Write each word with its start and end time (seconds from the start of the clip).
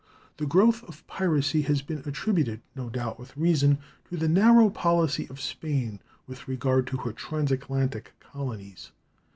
The 0.37 0.47
growth 0.47 0.81
of 0.85 1.05
piracy 1.05 1.61
has 1.61 1.83
been 1.83 2.01
attributed, 2.07 2.63
no 2.75 2.89
doubt 2.89 3.19
with 3.19 3.37
reason, 3.37 3.77
to 4.09 4.17
the 4.17 4.27
narrow 4.27 4.71
policy 4.71 5.27
of 5.29 5.39
Spain 5.39 5.99
with 6.25 6.47
regard 6.47 6.87
to 6.87 6.97
her 6.97 7.13
transatlantic 7.13 8.13
colonies. 8.19 8.89